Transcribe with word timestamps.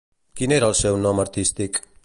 Quin 0.39 0.55
era 0.57 0.69
el 0.73 0.77
seu 0.79 0.97
nom 1.03 1.23
artístic? 1.27 1.83